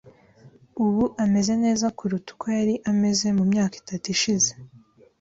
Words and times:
Ubu 0.83 1.03
ameze 1.23 1.53
neza 1.63 1.85
kuruta 1.97 2.29
uko 2.33 2.45
yari 2.57 2.75
ameze 2.91 3.27
mu 3.37 3.43
myaka 3.51 3.73
itatu 3.81 4.05
ishize. 4.15 4.51